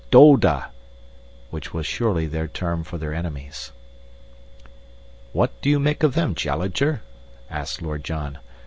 Doda!" 0.09 0.71
which 1.51 1.75
was 1.75 1.85
surely 1.85 2.25
their 2.25 2.47
term 2.47 2.83
for 2.83 2.97
their 2.97 3.13
enemies. 3.13 3.71
"What 5.31 5.51
do 5.61 5.69
you 5.69 5.77
make 5.79 6.01
of 6.01 6.15
them, 6.15 6.33
Challenger?" 6.33 7.03
asked 7.51 7.83
Lord 7.83 8.03
John. 8.03 8.39